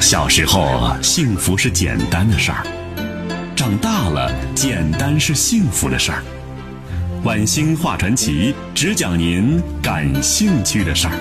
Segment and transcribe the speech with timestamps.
[0.00, 2.64] 小时候，幸福是简单的事儿；
[3.56, 6.22] 长大了，简单是幸福的事儿。
[7.24, 11.16] 晚星话传奇，只讲您感兴趣的事儿。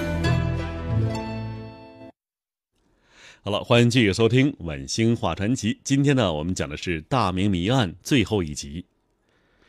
[3.41, 5.73] 好了，欢迎继续收听《晚星话传奇》。
[5.83, 8.85] 今天呢，我们讲的是大明谜案最后一集。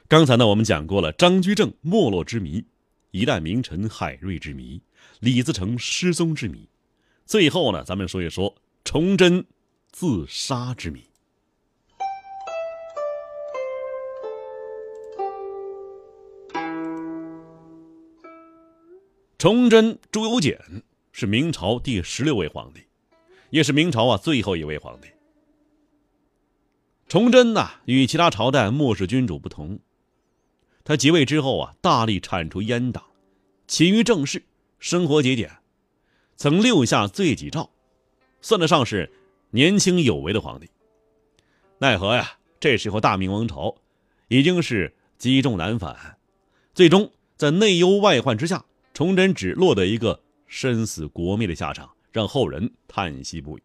[0.09, 2.65] 刚才呢，我们讲过了张居正没落之谜，
[3.11, 4.81] 一代名臣海瑞之谜，
[5.21, 6.69] 李自成失踪之谜。
[7.27, 8.55] 最后呢，咱们说一说
[8.85, 9.45] 崇祯
[9.91, 11.03] 自杀之谜。
[19.37, 22.81] 崇祯朱由检是明朝第十六位皇帝，
[23.51, 25.09] 也是明朝啊最后一位皇帝。
[27.09, 29.81] 崇祯呐，与其他朝代末世君主不同，
[30.85, 33.03] 他即位之后啊，大力铲除阉党，
[33.67, 34.45] 勤于政事，
[34.79, 35.51] 生活节俭。
[36.37, 37.71] 曾六下罪己诏，
[38.41, 39.11] 算得上是
[39.51, 40.69] 年轻有为的皇帝。
[41.79, 43.75] 奈何呀，这时候大明王朝
[44.29, 46.19] 已经是积重难返，
[46.75, 53.63] 最终在内忧外患之下，崇祯只落得一个身死国灭的下场，让后人叹息不已。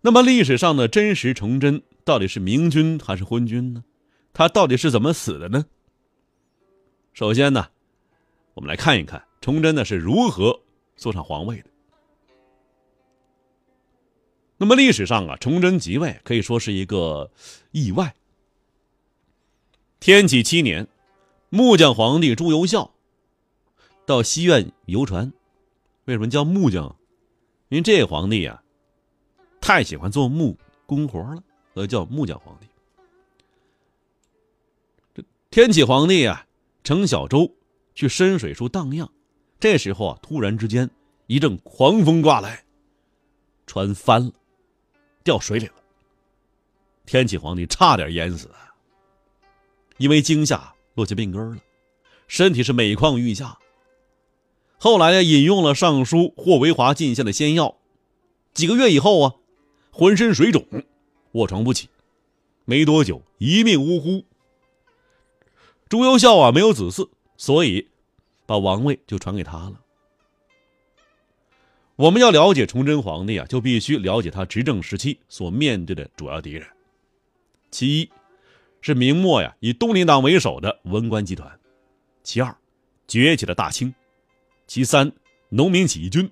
[0.00, 3.84] 那么，历史上的真实崇祯到底是明君还是昏君呢？
[4.32, 5.66] 他到底是怎么死的呢？
[7.12, 7.68] 首先呢，
[8.54, 9.22] 我们来看一看。
[9.40, 10.60] 崇祯呢是如何
[10.96, 11.70] 坐上皇位的？
[14.58, 17.30] 那么历史上啊，崇祯即位可以说是一个
[17.70, 18.14] 意外。
[19.98, 20.86] 天启七年，
[21.48, 22.92] 木匠皇帝朱由校
[24.04, 25.32] 到西苑游船。
[26.04, 26.94] 为什么叫木匠？
[27.70, 28.62] 因为这皇帝啊，
[29.60, 32.66] 太喜欢做木工活了，所以叫木匠皇帝。
[35.14, 36.46] 这天启皇帝啊，
[36.84, 37.54] 乘小舟
[37.94, 39.10] 去深水处荡漾。
[39.60, 40.88] 这时候啊，突然之间
[41.26, 42.64] 一阵狂风刮来，
[43.66, 44.32] 船翻了，
[45.22, 45.74] 掉水里了。
[47.04, 48.48] 天启皇帝差点淹死，
[49.98, 51.58] 因为惊吓落下病根了，
[52.26, 53.58] 身体是每况愈下。
[54.78, 57.76] 后来呢，饮用了尚书霍维华进献的仙药，
[58.54, 59.34] 几个月以后啊，
[59.90, 60.64] 浑身水肿，
[61.32, 61.90] 卧床不起，
[62.64, 64.24] 没多久一命呜呼。
[65.90, 67.88] 朱由校啊，没有子嗣，所以。
[68.50, 69.80] 把王位就传给他了。
[71.94, 76.66] 我们要了解崇祯皇帝啊，就必须了解他执政时期所面对的主要敌人。
[77.70, 78.10] 其一，
[78.80, 81.48] 是明末呀以东林党为首的文官集团；
[82.24, 82.52] 其二，
[83.06, 83.88] 崛起的大清；
[84.66, 85.12] 其三，
[85.48, 86.26] 农民起义军；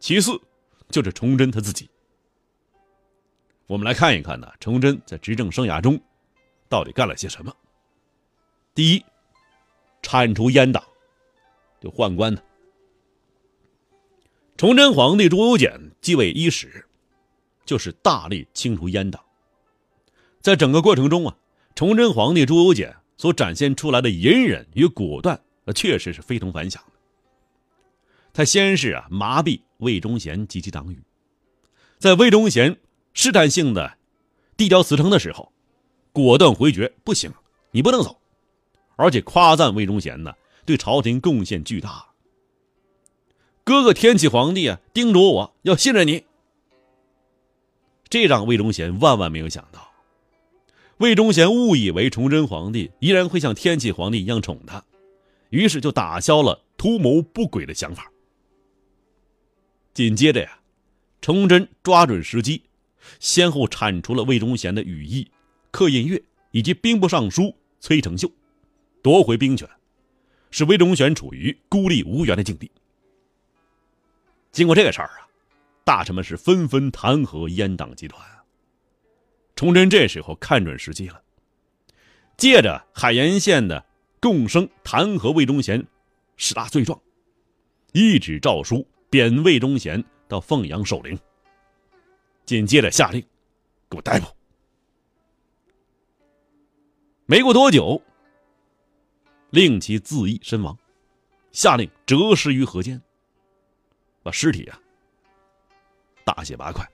[0.00, 0.32] 其四，
[0.90, 1.88] 就是崇祯他自己。
[3.68, 5.96] 我们来看一看呢，崇祯在执政生涯中
[6.68, 7.54] 到底干了些什么。
[8.74, 9.04] 第一，
[10.02, 10.82] 铲除阉党。
[11.80, 12.40] 就宦官呢。
[14.56, 16.84] 崇祯皇帝朱由检继位伊始，
[17.64, 19.22] 就是大力清除阉党。
[20.40, 21.36] 在整个过程中啊，
[21.74, 26.92] 崇祯皇帝朱由检所展现出来的隐忍与果断，那确实是非同凡响的。
[28.32, 31.02] 他先是啊麻痹魏忠贤及其党羽，
[31.98, 32.76] 在魏忠贤
[33.14, 33.96] 试探性的
[34.56, 35.50] 递交辞呈的时候，
[36.12, 37.32] 果断回绝，不行，
[37.70, 38.20] 你不能走，
[38.96, 40.32] 而且夸赞魏忠贤呢。
[40.70, 42.10] 对朝廷贡献巨大。
[43.64, 46.26] 哥哥天启皇帝啊，叮嘱我要信任你。
[48.08, 49.90] 这让魏忠贤万万没有想到，
[50.98, 54.84] 魏忠贤误以为崇祯皇帝依然会像天启皇帝一样宠他，
[55.48, 58.12] 于是就打消了图谋不轨的想法。
[59.92, 60.60] 紧接着呀，
[61.20, 62.62] 崇祯抓准时机，
[63.18, 65.28] 先后铲除了魏忠贤的羽翼
[65.72, 68.30] 刻印月以及兵部尚书崔成秀，
[69.02, 69.68] 夺回兵权。
[70.50, 72.70] 使魏忠贤处于孤立无援的境地。
[74.52, 75.28] 经过这个事儿啊，
[75.84, 78.20] 大臣们是纷纷弹劾阉党集团。
[79.54, 81.22] 崇祯这时候看准时机了，
[82.36, 83.84] 借着海盐县的
[84.20, 85.86] 共生弹劾魏忠贤
[86.36, 87.00] 十大罪状，
[87.92, 91.18] 一纸诏书贬魏忠贤到凤阳守陵。
[92.44, 93.20] 紧接着下令，
[93.88, 94.26] 给我逮捕。
[97.26, 98.02] 没过多久。
[99.50, 100.76] 令其自缢身亡，
[101.52, 103.00] 下令折尸于河间，
[104.22, 104.80] 把尸体啊
[106.24, 106.88] 大卸八块。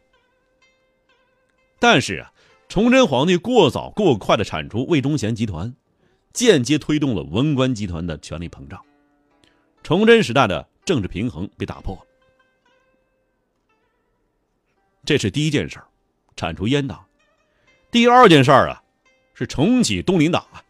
[1.78, 2.32] 但是啊，
[2.68, 5.74] 崇祯皇帝过早过快的铲除魏忠贤集团，
[6.32, 8.82] 间接推动了文官集团的权力膨胀，
[9.82, 12.02] 崇祯时代的政治平衡被打破了。
[15.04, 15.78] 这是第一件事
[16.34, 17.06] 铲除阉党。
[17.90, 18.82] 第二件事啊，
[19.34, 20.62] 是重启东林党啊。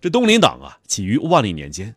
[0.00, 1.94] 这东林党啊，起于万历年间，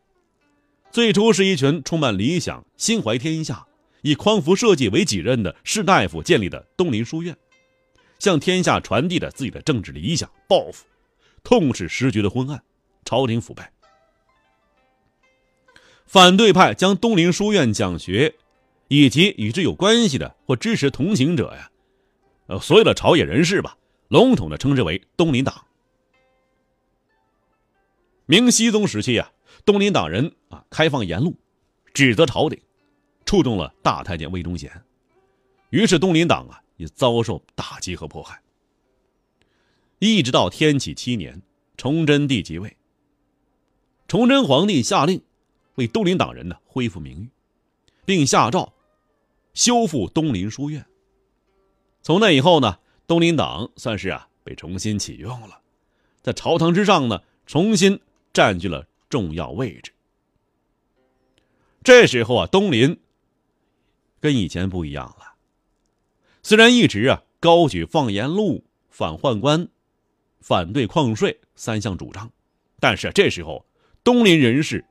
[0.92, 3.66] 最初是一群充满理想、心怀天下、
[4.02, 7.36] 以匡扶社稷为己任的士大夫建立的东林书院，
[8.18, 10.86] 向天下传递着自己的政治理想、抱负，
[11.44, 12.64] 痛斥时局的昏暗、
[13.06, 13.72] 朝廷腐败。
[16.08, 18.34] 反对派将东林书院讲学，
[18.88, 21.70] 以及与之有关系的或支持同行者呀，
[22.48, 23.78] 呃，所有的朝野人士吧，
[24.08, 25.64] 笼统的称之为东林党。
[28.32, 29.30] 明熹宗时期啊，
[29.66, 31.36] 东林党人啊开放言路，
[31.94, 32.58] 指责朝廷，
[33.26, 34.72] 触动了大太监魏忠贤，
[35.70, 38.42] 于是东林党啊也遭受打击和迫害。
[40.00, 41.42] 一直到天启七年，
[41.76, 42.78] 崇祯帝即位，
[44.08, 45.22] 崇祯皇帝下令。
[45.76, 47.30] 为东林党人呢恢复名誉，
[48.06, 48.72] 并下诏
[49.54, 50.86] 修复东林书院。
[52.02, 55.60] 从那以后呢，东林党算是啊被重新启用了，
[56.22, 58.00] 在朝堂之上呢重新
[58.34, 59.92] 占据了重要位置。
[61.84, 63.00] 这时候啊，东林
[64.20, 65.36] 跟以前不一样了。
[66.44, 69.68] 虽然一直啊高举放盐路、反宦官、
[70.40, 72.32] 反对矿税三项主张，
[72.80, 73.66] 但是这时候
[74.04, 74.86] 东林人士。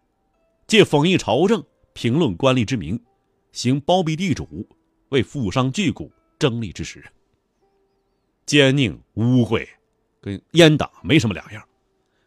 [0.67, 1.65] 借讽议朝政、
[1.95, 3.03] 评论官吏之名，
[3.51, 4.69] 行包庇地主、
[5.09, 6.09] 为富商巨贾
[6.39, 7.05] 争利之实，
[8.47, 9.67] 奸佞污秽，
[10.21, 11.69] 跟阉党没什么两样。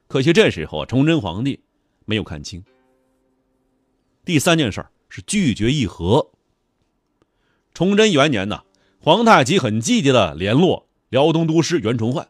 [0.08, 1.60] 可惜这时候崇祯皇帝
[2.06, 2.64] 没有看清。
[4.26, 6.32] 第三件事儿是拒绝议和。
[7.74, 8.64] 崇祯元年呢，
[9.00, 12.30] 皇太极很积极的联络辽东都师袁崇焕，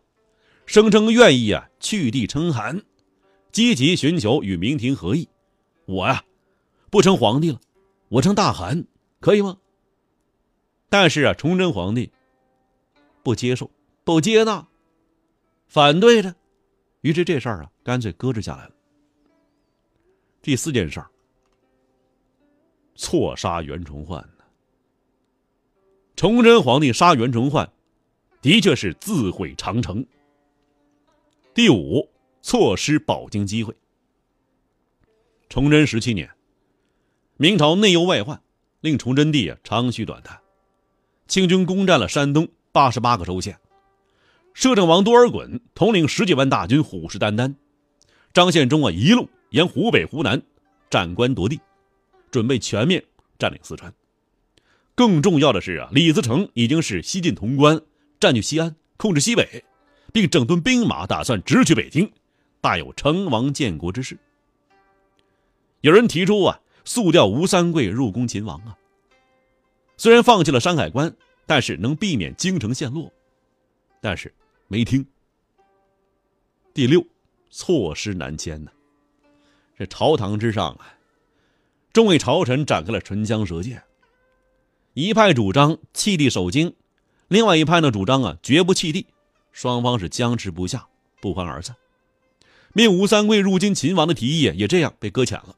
[0.65, 2.81] 声称愿意啊去帝称汗，
[3.51, 5.27] 积极寻求与明廷和议。
[5.85, 6.23] 我呀，
[6.89, 7.59] 不称皇帝了，
[8.07, 8.85] 我称大汗，
[9.19, 9.57] 可以吗？
[10.89, 12.11] 但是啊，崇祯皇帝
[13.21, 13.69] 不接受，
[14.03, 14.67] 不接纳，
[15.67, 16.35] 反对着，
[17.03, 18.71] 于是这事儿啊，干脆搁置下来了。
[20.41, 21.07] 第四件事儿，
[22.95, 24.43] 错杀袁崇焕呢。
[26.15, 27.69] 崇祯皇帝杀袁崇焕，
[28.41, 30.05] 的确是自毁长城。
[31.53, 32.09] 第五，
[32.41, 33.75] 错失保京机会。
[35.49, 36.31] 崇祯十七年，
[37.35, 38.41] 明朝内忧外患，
[38.79, 40.39] 令崇祯帝啊长吁短叹。
[41.27, 43.59] 清军攻占了山东八十八个州县，
[44.53, 47.55] 摄政王多尔衮统领十几万大军虎视眈眈。
[48.33, 50.41] 张献忠啊一路沿湖北、湖南
[50.89, 51.59] 斩关夺地，
[52.31, 53.03] 准备全面
[53.37, 53.93] 占领四川。
[54.95, 57.81] 更重要的是啊，李自成已经是西进潼关，
[58.19, 59.63] 占据西安，控制西北，
[60.11, 62.11] 并整顿兵马，打算直取北京，
[62.61, 64.17] 大有成王建国之势。
[65.81, 68.77] 有人提出啊，速调吴三桂入宫擒王啊。
[69.97, 71.15] 虽然放弃了山海关，
[71.45, 73.11] 但是能避免京城陷落，
[73.99, 74.33] 但是
[74.73, 75.05] 没听。
[76.73, 77.05] 第六，
[77.51, 78.71] 错失南迁呢。
[79.77, 80.97] 这朝堂之上啊，
[81.93, 83.83] 众位朝臣展开了唇枪舌剑，
[84.95, 86.73] 一派主张弃地守京，
[87.27, 89.05] 另外一派呢主张啊绝不弃地，
[89.51, 90.87] 双方是僵持不下，
[91.21, 91.75] 不欢而散。
[92.73, 95.55] 命吴三桂入京擒王的提议也这样被搁浅了。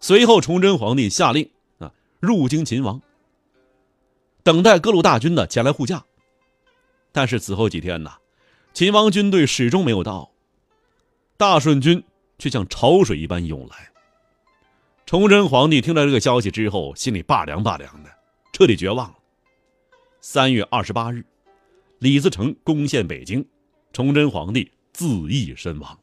[0.00, 3.00] 随后，崇祯皇帝下令啊，入京擒王，
[4.42, 6.04] 等待各路大军呢前来护驾。
[7.18, 8.12] 但是此后几天呢，
[8.72, 10.30] 秦王军队始终没有到，
[11.36, 12.00] 大顺军
[12.38, 13.90] 却像潮水一般涌来。
[15.04, 18.10] 崇祯皇帝听到这个消息之后，心里拔凉拔凉的，
[18.52, 19.16] 彻底绝望了。
[20.20, 21.24] 三月二十八日，
[21.98, 23.44] 李自成攻陷北京，
[23.92, 25.98] 崇祯皇帝自缢身亡。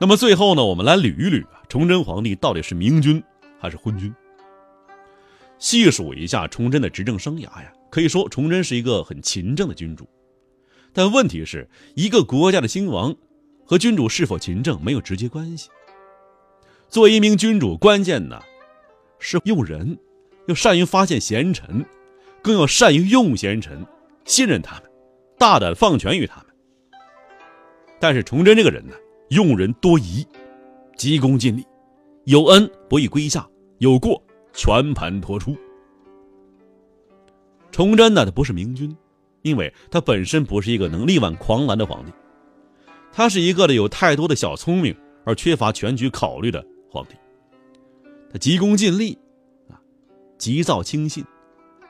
[0.00, 3.22] 那么最后呢，我们来捋一捋啊，崇祯皇帝到底是明君
[3.60, 4.10] 还是昏君？
[5.64, 10.06] 细数一下崇祯的执政生涯呀，可以说崇祯是一个很勤政的君主。
[10.92, 13.16] 但问题是一个国家的兴亡
[13.64, 15.70] 和君主是否勤政没有直接关系。
[16.90, 18.42] 作为一名君主，关键呢
[19.18, 19.98] 是用人，
[20.48, 21.82] 要善于发现贤臣，
[22.42, 23.86] 更要善于用贤臣，
[24.26, 24.90] 信任他们，
[25.38, 26.46] 大胆放权于他们。
[27.98, 28.92] 但是崇祯这个人呢？
[29.30, 30.26] 用人多疑，
[30.94, 31.64] 急功近利，
[32.24, 34.22] 有恩不易归下，有过
[34.54, 35.54] 全盘托出。
[37.70, 38.96] 崇祯呢，他不是明君，
[39.42, 42.12] 因为他本身不是一个能力挽狂澜的皇帝，
[43.12, 47.14] 他是一个的有太多的小聪明而缺乏全局考虑的皇帝。
[48.32, 49.18] 他急功近利，
[49.68, 49.76] 啊，
[50.38, 51.24] 急躁轻信，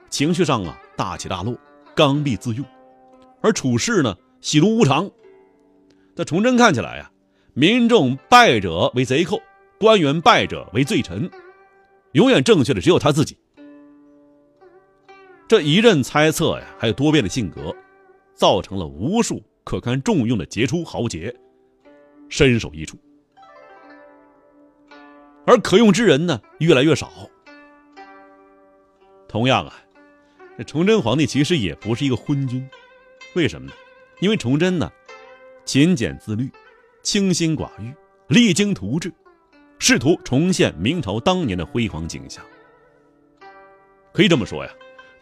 [0.09, 1.54] 情绪上啊大起大落，
[1.94, 2.64] 刚愎自用，
[3.40, 5.09] 而处事呢喜怒无常。
[6.16, 7.11] 在崇祯看起来呀。
[7.56, 9.40] 民众败者为贼寇，
[9.78, 11.30] 官员败者为罪臣，
[12.14, 13.37] 永远正确的只有他自己。
[15.49, 17.75] 这一任猜测呀，还有多变的性格，
[18.35, 21.35] 造成了无数可堪重用的杰出豪杰，
[22.28, 22.97] 身首异处。
[25.44, 27.11] 而可用之人呢，越来越少。
[29.28, 29.75] 同样啊，
[30.56, 32.66] 这崇祯皇帝其实也不是一个昏君，
[33.35, 33.75] 为什么呢？
[34.21, 34.90] 因为崇祯呢，
[35.64, 36.49] 勤俭自律，
[37.02, 37.92] 清心寡欲，
[38.28, 39.12] 励精图治，
[39.78, 42.45] 试图重现明朝当年的辉煌景象。
[44.12, 44.71] 可以这么说呀，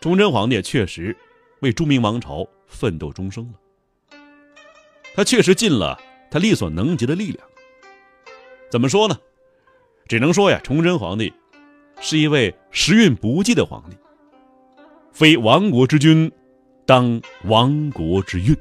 [0.01, 1.17] 崇祯皇帝确实
[1.61, 4.19] 为朱明王朝奋斗终生了。
[5.15, 7.47] 他确实尽了他力所能及的力量。
[8.71, 9.19] 怎么说呢？
[10.09, 11.33] 只能说呀，崇祯皇帝
[12.01, 13.97] 是一位时运不济的皇帝。
[15.13, 16.31] 非亡国之君，
[16.87, 18.57] 当亡国之运。